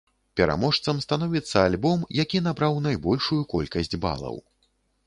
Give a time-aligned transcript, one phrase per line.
[0.39, 4.35] Пераможцам становіцца альбом, які набраў найбольшую колькасць балаў.